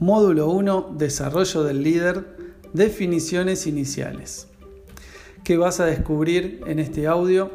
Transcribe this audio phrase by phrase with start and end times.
[0.00, 2.24] Módulo 1, Desarrollo del líder,
[2.72, 4.48] definiciones iniciales.
[5.44, 7.50] ¿Qué vas a descubrir en este audio?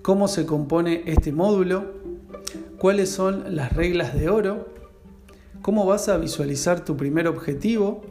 [0.00, 1.92] ¿Cómo se compone este módulo?
[2.78, 4.68] ¿Cuáles son las reglas de oro?
[5.60, 8.02] ¿Cómo vas a visualizar tu primer objetivo?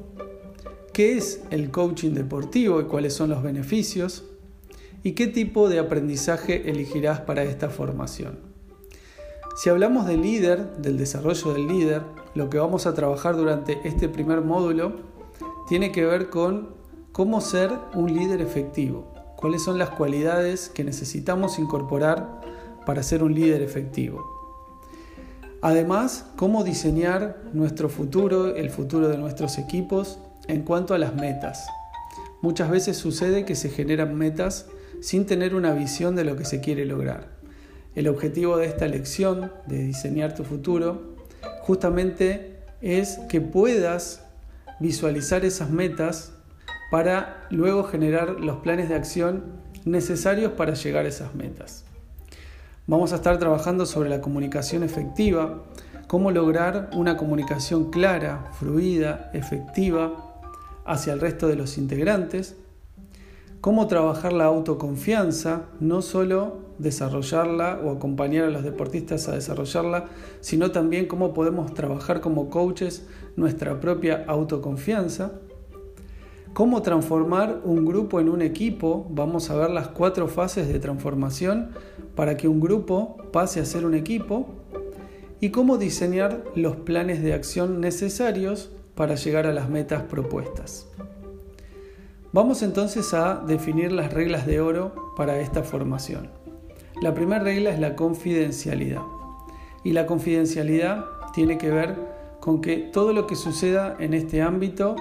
[0.91, 4.25] ¿Qué es el coaching deportivo y cuáles son los beneficios?
[5.01, 8.54] ¿Y qué tipo de aprendizaje elegirás para esta formación?
[9.55, 12.01] Si hablamos de líder, del desarrollo del líder,
[12.33, 14.97] lo que vamos a trabajar durante este primer módulo
[15.69, 16.75] tiene que ver con
[17.13, 22.41] cómo ser un líder efectivo, cuáles son las cualidades que necesitamos incorporar
[22.85, 24.25] para ser un líder efectivo.
[25.61, 30.19] Además, cómo diseñar nuestro futuro, el futuro de nuestros equipos
[30.49, 31.65] en cuanto a las metas.
[32.41, 34.67] Muchas veces sucede que se generan metas
[34.99, 37.34] sin tener una visión de lo que se quiere lograr.
[37.95, 41.15] El objetivo de esta lección, de diseñar tu futuro,
[41.61, 44.25] justamente es que puedas
[44.79, 46.33] visualizar esas metas
[46.91, 49.43] para luego generar los planes de acción
[49.85, 51.85] necesarios para llegar a esas metas.
[52.87, 55.63] Vamos a estar trabajando sobre la comunicación efectiva,
[56.07, 60.41] cómo lograr una comunicación clara, fluida, efectiva
[60.85, 62.55] hacia el resto de los integrantes,
[63.65, 70.05] cómo trabajar la autoconfianza, no solo desarrollarla o acompañar a los deportistas a desarrollarla,
[70.39, 75.31] sino también cómo podemos trabajar como coaches nuestra propia autoconfianza.
[76.53, 81.71] Cómo transformar un grupo en un equipo, vamos a ver las cuatro fases de transformación
[82.13, 84.45] para que un grupo pase a ser un equipo.
[85.39, 90.87] Y cómo diseñar los planes de acción necesarios para llegar a las metas propuestas.
[92.35, 96.31] Vamos entonces a definir las reglas de oro para esta formación.
[97.01, 99.03] La primera regla es la confidencialidad.
[99.85, 101.95] Y la confidencialidad tiene que ver
[102.41, 104.97] con que todo lo que suceda en este ámbito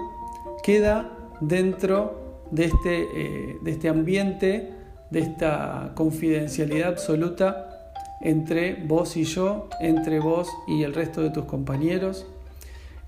[0.62, 4.72] queda dentro de este, eh, de este ambiente,
[5.10, 7.90] de esta confidencialidad absoluta
[8.20, 12.28] entre vos y yo, entre vos y el resto de tus compañeros.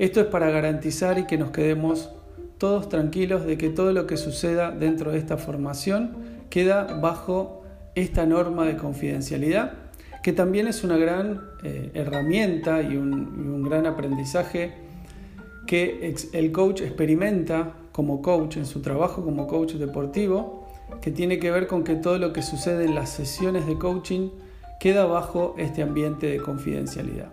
[0.00, 2.10] Esto es para garantizar y que nos quedemos
[2.58, 6.16] todos tranquilos de que todo lo que suceda dentro de esta formación
[6.50, 7.62] queda bajo
[7.94, 9.72] esta norma de confidencialidad,
[10.22, 14.72] que también es una gran eh, herramienta y un, gran aprendizaje
[15.66, 20.66] que el coach experimenta como coach en su trabajo como coach deportivo,
[21.00, 24.30] que tiene que ver con que todo lo que sucede en las sesiones de coaching
[24.78, 27.32] queda bajo este ambiente de confidencialidad.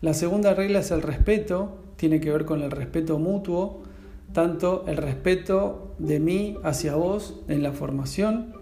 [0.00, 3.82] La segunda regla es el respeto, tiene que ver con el respeto mutuo,
[4.32, 8.54] tanto el respeto de mí hacia vos en la formación,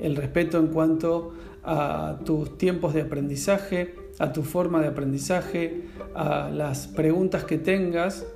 [0.00, 1.32] el respeto en cuanto
[1.64, 8.26] a tus tiempos de aprendizaje, a tu forma de aprendizaje, a las preguntas que tengas.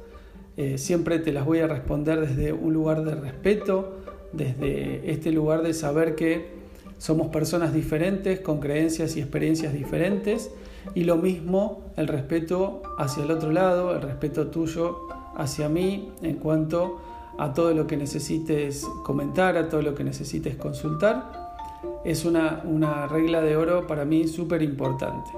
[0.56, 3.98] Eh, siempre te las voy a responder desde un lugar de respeto,
[4.32, 6.58] desde este lugar de saber que
[6.98, 10.50] somos personas diferentes, con creencias y experiencias diferentes,
[10.94, 15.06] y lo mismo el respeto hacia el otro lado, el respeto tuyo
[15.38, 17.00] hacia mí en cuanto
[17.38, 21.48] a todo lo que necesites comentar, a todo lo que necesites consultar.
[22.04, 25.30] Es una, una regla de oro para mí súper importante.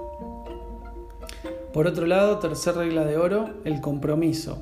[1.73, 4.59] Por otro lado, tercera regla de oro, el compromiso.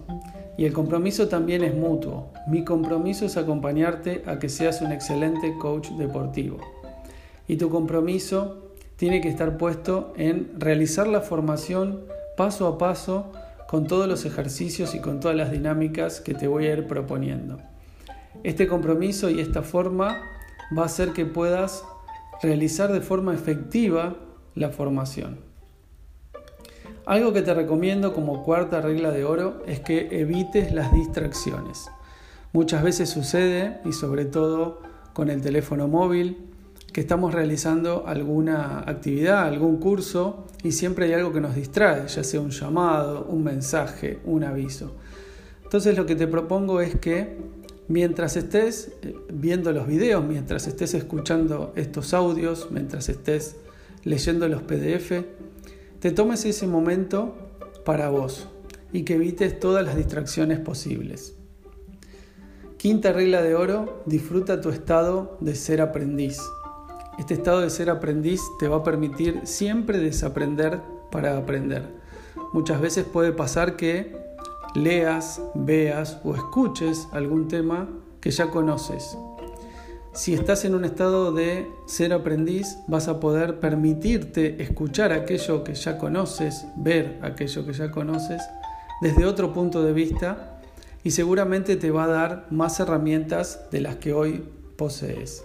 [0.59, 2.33] Y el compromiso también es mutuo.
[2.49, 6.59] Mi compromiso es acompañarte a que seas un excelente coach deportivo.
[7.47, 12.01] Y tu compromiso tiene que estar puesto en realizar la formación
[12.37, 13.33] paso a paso
[13.69, 17.59] con todos los ejercicios y con todas las dinámicas que te voy a ir proponiendo.
[18.43, 20.23] Este compromiso y esta forma
[20.77, 21.85] va a hacer que puedas
[22.43, 24.17] realizar de forma efectiva
[24.55, 25.41] la formación.
[27.05, 31.91] Algo que te recomiendo como cuarta regla de oro es que evites las distracciones.
[32.55, 34.81] Muchas veces sucede, y sobre todo
[35.13, 36.48] con el teléfono móvil,
[36.93, 42.25] que estamos realizando alguna actividad, algún curso y siempre hay algo que nos distrae, ya
[42.25, 44.93] sea un llamado, un mensaje, un aviso.
[45.63, 47.37] Entonces lo que te propongo es que
[47.89, 53.57] mientras estés eh, viendo los videos, mientras estés escuchando estos audios, mientras estés
[54.05, 55.25] leyendo los PDF,
[56.01, 57.35] te tomes ese momento
[57.85, 58.49] para vos
[58.93, 61.35] y que evites todas las distracciones posibles.
[62.79, 66.39] Quinta regla de oro, disfruta tu estado de ser aprendiz.
[67.19, 70.81] Este estado de ser aprendiz te va a permitir siempre desaprender
[71.11, 71.83] para aprender.
[72.53, 74.17] Muchas veces puede pasar que
[74.75, 77.89] leas, veas o escuches algún tema
[78.21, 79.19] que ya conoces.
[80.13, 85.75] Si estás en un estado de ser aprendiz, vas a poder permitirte escuchar aquello que
[85.75, 88.43] ya conoces, ver aquello que ya conoces
[89.01, 90.61] desde otro punto de vista
[91.03, 94.45] y seguramente te va a dar más herramientas de las que hoy
[94.77, 95.45] posees.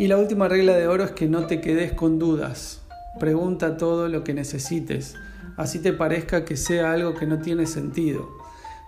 [0.00, 2.80] Y la última regla de oro es que no te quedes con dudas.
[3.18, 5.14] Pregunta todo lo que necesites,
[5.58, 8.30] así te parezca que sea algo que no tiene sentido.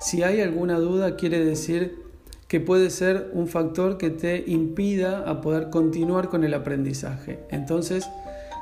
[0.01, 2.03] Si hay alguna duda, quiere decir
[2.49, 7.41] que puede ser un factor que te impida a poder continuar con el aprendizaje.
[7.51, 8.09] Entonces,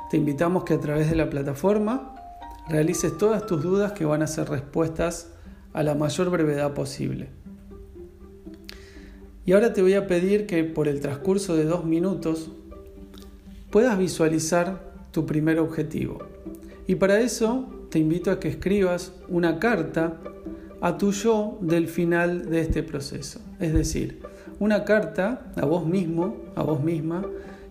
[0.09, 2.15] te invitamos que a través de la plataforma
[2.67, 5.29] realices todas tus dudas que van a ser respuestas
[5.71, 7.29] a la mayor brevedad posible.
[9.45, 12.51] Y ahora te voy a pedir que por el transcurso de dos minutos
[13.71, 16.19] puedas visualizar tu primer objetivo.
[16.87, 20.19] Y para eso te invito a que escribas una carta
[20.81, 23.39] a tu yo del final de este proceso.
[23.59, 24.19] Es decir,
[24.59, 27.25] una carta a vos mismo, a vos misma,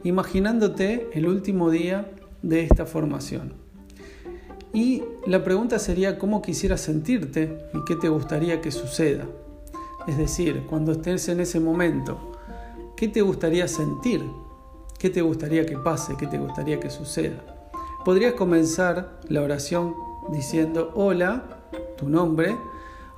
[0.04, 2.10] imaginándote el último día
[2.42, 3.52] de esta formación.
[4.72, 9.26] Y la pregunta sería cómo quisieras sentirte y qué te gustaría que suceda.
[10.06, 12.32] Es decir, cuando estés en ese momento,
[12.96, 14.24] ¿qué te gustaría sentir?
[14.98, 16.16] ¿Qué te gustaría que pase?
[16.18, 17.42] ¿Qué te gustaría que suceda?
[18.04, 19.94] Podrías comenzar la oración
[20.30, 21.44] diciendo, hola,
[21.96, 22.56] tu nombre,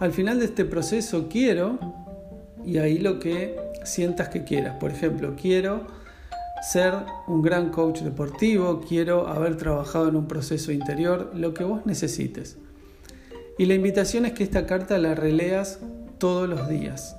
[0.00, 1.78] al final de este proceso quiero,
[2.64, 4.76] y ahí lo que sientas que quieras.
[4.78, 5.86] Por ejemplo, quiero
[6.62, 6.94] ser
[7.26, 12.58] un gran coach deportivo, quiero haber trabajado en un proceso interior, lo que vos necesites.
[13.58, 15.80] Y la invitación es que esta carta la releas
[16.22, 17.16] todos los días.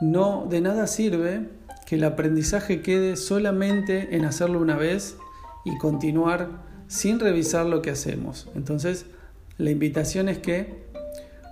[0.00, 1.46] No de nada sirve
[1.86, 5.16] que el aprendizaje quede solamente en hacerlo una vez
[5.64, 6.48] y continuar
[6.88, 8.48] sin revisar lo que hacemos.
[8.56, 9.06] Entonces,
[9.58, 10.90] la invitación es que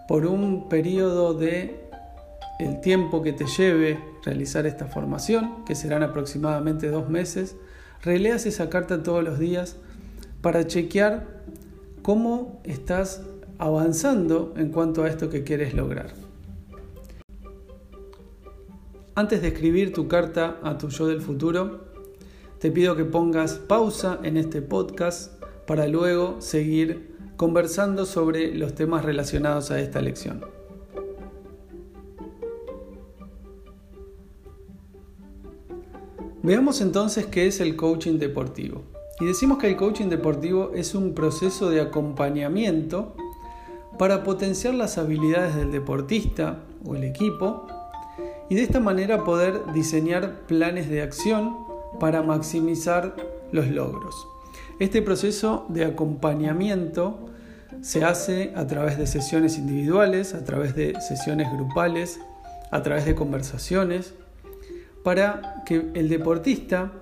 [0.08, 1.78] por un periodo de
[2.58, 7.54] el tiempo que te lleve realizar esta formación, que serán aproximadamente dos meses,
[8.02, 9.76] releas esa carta todos los días
[10.42, 11.24] para chequear
[12.02, 13.22] cómo estás
[13.58, 16.27] avanzando en cuanto a esto que quieres lograr.
[19.18, 21.80] Antes de escribir tu carta a tu yo del futuro,
[22.60, 29.04] te pido que pongas pausa en este podcast para luego seguir conversando sobre los temas
[29.04, 30.44] relacionados a esta lección.
[36.44, 38.84] Veamos entonces qué es el coaching deportivo.
[39.18, 43.16] Y decimos que el coaching deportivo es un proceso de acompañamiento
[43.98, 47.66] para potenciar las habilidades del deportista o el equipo
[48.48, 51.56] y de esta manera poder diseñar planes de acción
[52.00, 53.16] para maximizar
[53.52, 54.26] los logros.
[54.78, 57.28] Este proceso de acompañamiento
[57.80, 62.20] se hace a través de sesiones individuales, a través de sesiones grupales,
[62.70, 64.14] a través de conversaciones,
[65.02, 66.92] para que el deportista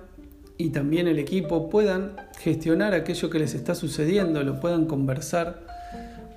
[0.57, 5.65] y también el equipo puedan gestionar aquello que les está sucediendo, lo puedan conversar,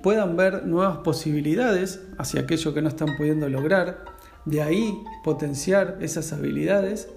[0.03, 4.05] puedan ver nuevas posibilidades hacia aquello que no están pudiendo lograr,
[4.45, 7.09] de ahí potenciar esas habilidades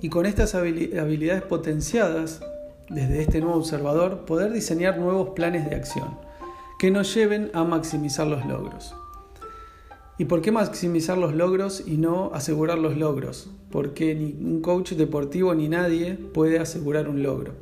[0.00, 2.40] y con estas habilidades potenciadas
[2.88, 6.18] desde este nuevo observador poder diseñar nuevos planes de acción
[6.78, 8.94] que nos lleven a maximizar los logros.
[10.16, 13.50] ¿Y por qué maximizar los logros y no asegurar los logros?
[13.70, 17.52] Porque ni un coach deportivo ni nadie puede asegurar un logro.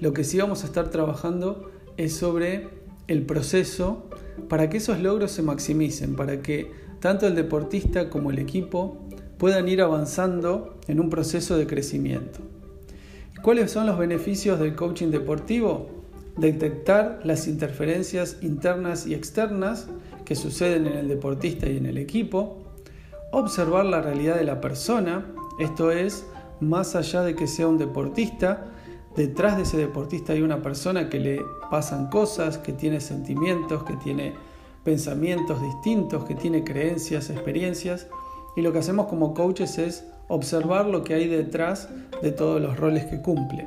[0.00, 2.68] Lo que sí vamos a estar trabajando es sobre
[3.08, 4.08] el proceso
[4.48, 6.70] para que esos logros se maximicen, para que
[7.02, 8.96] tanto el deportista como el equipo
[9.36, 12.38] puedan ir avanzando en un proceso de crecimiento.
[13.42, 15.90] ¿Cuáles son los beneficios del coaching deportivo?
[16.36, 19.88] Detectar las interferencias internas y externas
[20.24, 22.58] que suceden en el deportista y en el equipo,
[23.32, 25.26] observar la realidad de la persona,
[25.58, 26.24] esto es,
[26.60, 28.70] más allá de que sea un deportista,
[29.16, 33.96] detrás de ese deportista hay una persona que le pasan cosas, que tiene sentimientos, que
[33.96, 34.34] tiene
[34.84, 38.08] pensamientos distintos, que tiene creencias, experiencias,
[38.56, 41.88] y lo que hacemos como coaches es observar lo que hay detrás
[42.20, 43.66] de todos los roles que cumple.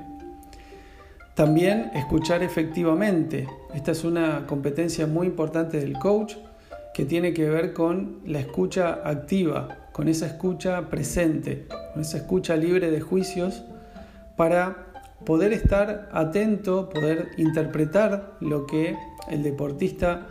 [1.35, 3.47] También escuchar efectivamente.
[3.73, 6.35] Esta es una competencia muy importante del coach
[6.93, 12.55] que tiene que ver con la escucha activa, con esa escucha presente, con esa escucha
[12.55, 13.63] libre de juicios
[14.37, 14.87] para
[15.25, 18.95] poder estar atento, poder interpretar lo que
[19.29, 20.27] el deportista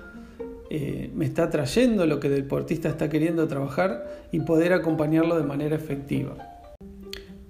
[0.71, 5.45] eh, me está trayendo, lo que el deportista está queriendo trabajar y poder acompañarlo de
[5.45, 6.37] manera efectiva.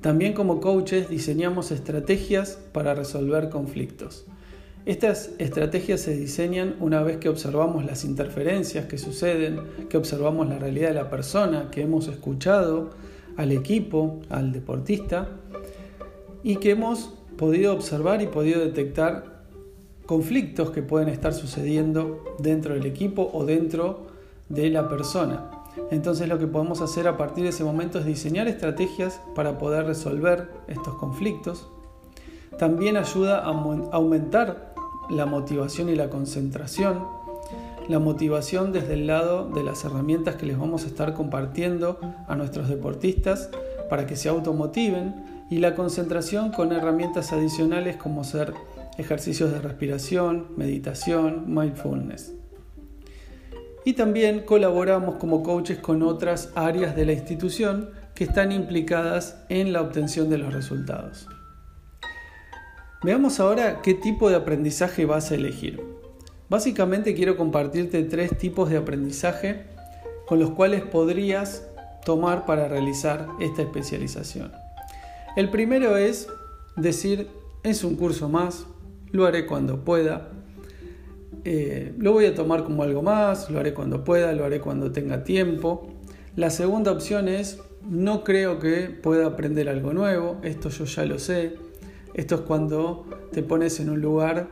[0.00, 4.26] También como coaches diseñamos estrategias para resolver conflictos.
[4.84, 10.58] Estas estrategias se diseñan una vez que observamos las interferencias que suceden, que observamos la
[10.58, 12.90] realidad de la persona, que hemos escuchado
[13.38, 15.28] al equipo, al deportista
[16.42, 19.33] y que hemos podido observar y podido detectar
[20.06, 24.06] conflictos que pueden estar sucediendo dentro del equipo o dentro
[24.48, 25.50] de la persona.
[25.90, 29.86] Entonces lo que podemos hacer a partir de ese momento es diseñar estrategias para poder
[29.86, 31.66] resolver estos conflictos.
[32.58, 33.48] También ayuda a
[33.92, 34.74] aumentar
[35.10, 37.00] la motivación y la concentración.
[37.88, 42.36] La motivación desde el lado de las herramientas que les vamos a estar compartiendo a
[42.36, 43.50] nuestros deportistas
[43.90, 48.54] para que se automotiven y la concentración con herramientas adicionales como ser
[48.98, 52.32] ejercicios de respiración, meditación, mindfulness.
[53.84, 59.72] Y también colaboramos como coaches con otras áreas de la institución que están implicadas en
[59.72, 61.28] la obtención de los resultados.
[63.02, 65.82] Veamos ahora qué tipo de aprendizaje vas a elegir.
[66.48, 69.64] Básicamente quiero compartirte tres tipos de aprendizaje
[70.26, 71.66] con los cuales podrías
[72.04, 74.52] tomar para realizar esta especialización.
[75.36, 76.28] El primero es
[76.76, 77.28] decir,
[77.62, 78.66] es un curso más,
[79.14, 80.28] lo haré cuando pueda,
[81.44, 84.90] eh, lo voy a tomar como algo más, lo haré cuando pueda, lo haré cuando
[84.90, 85.86] tenga tiempo.
[86.34, 91.20] La segunda opción es, no creo que pueda aprender algo nuevo, esto yo ya lo
[91.20, 91.54] sé.
[92.14, 94.48] Esto es cuando te pones en un lugar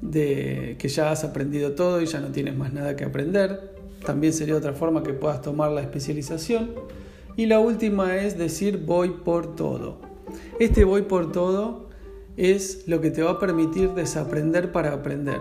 [0.00, 3.74] de que ya has aprendido todo y ya no tienes más nada que aprender.
[4.04, 6.70] También sería otra forma que puedas tomar la especialización.
[7.36, 9.98] Y la última es decir voy por todo.
[10.58, 11.89] Este voy por todo
[12.40, 15.40] es lo que te va a permitir desaprender para aprender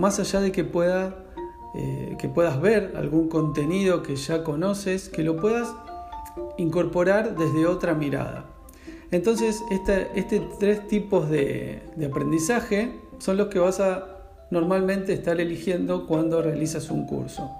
[0.00, 1.14] más allá de que, pueda,
[1.74, 5.74] eh, que puedas ver algún contenido que ya conoces, que lo puedas
[6.56, 8.46] incorporar desde otra mirada.
[9.10, 15.38] Entonces, este, este tres tipos de, de aprendizaje son los que vas a normalmente estar
[15.38, 17.50] eligiendo cuando realizas un curso.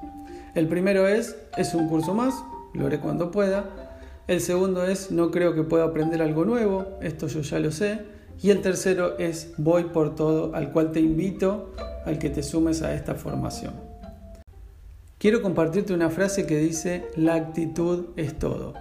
[0.55, 2.35] El primero es, es un curso más,
[2.73, 3.93] lo haré cuando pueda.
[4.27, 8.01] El segundo es, no creo que pueda aprender algo nuevo, esto yo ya lo sé.
[8.43, 11.73] Y el tercero es, voy por todo, al cual te invito
[12.07, 13.75] al que te sumes a esta formación.
[15.19, 18.73] Quiero compartirte una frase que dice, la actitud es todo.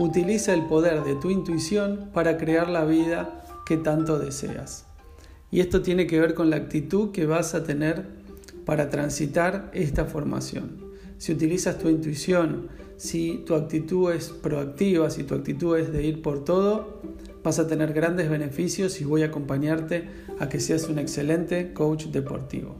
[0.00, 4.86] Utiliza el poder de tu intuición para crear la vida que tanto deseas.
[5.52, 8.06] Y esto tiene que ver con la actitud que vas a tener
[8.64, 10.82] para transitar esta formación.
[11.18, 16.22] Si utilizas tu intuición, si tu actitud es proactiva, si tu actitud es de ir
[16.22, 17.00] por todo,
[17.44, 20.08] vas a tener grandes beneficios y voy a acompañarte
[20.40, 22.76] a que seas un excelente coach deportivo.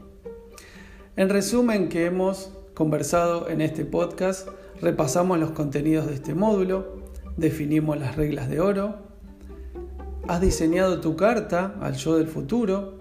[1.15, 4.49] En resumen que hemos conversado en este podcast,
[4.81, 7.05] repasamos los contenidos de este módulo,
[7.37, 8.97] definimos las reglas de oro,
[10.27, 12.97] has diseñado tu carta al yo del futuro,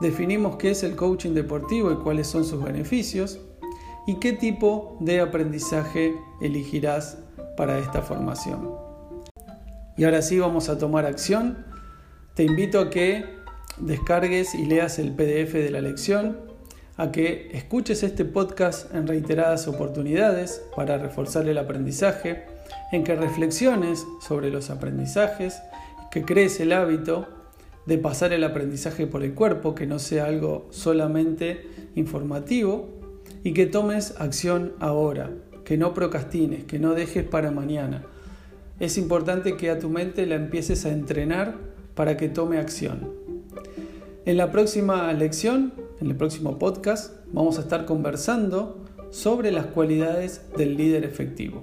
[0.00, 3.38] definimos qué es el coaching deportivo y cuáles son sus beneficios
[4.06, 7.18] y qué tipo de aprendizaje elegirás
[7.56, 8.83] para esta formación.
[9.96, 11.58] Y ahora sí vamos a tomar acción.
[12.34, 13.24] Te invito a que
[13.78, 16.36] descargues y leas el PDF de la lección,
[16.96, 22.44] a que escuches este podcast en reiteradas oportunidades para reforzar el aprendizaje,
[22.90, 25.60] en que reflexiones sobre los aprendizajes,
[26.10, 27.28] que crees el hábito
[27.86, 32.88] de pasar el aprendizaje por el cuerpo, que no sea algo solamente informativo,
[33.44, 35.30] y que tomes acción ahora,
[35.64, 38.06] que no procrastines, que no dejes para mañana
[38.80, 41.56] es importante que a tu mente la empieces a entrenar
[41.94, 43.12] para que tome acción.
[44.26, 50.42] En la próxima lección, en el próximo podcast, vamos a estar conversando sobre las cualidades
[50.56, 51.62] del líder efectivo.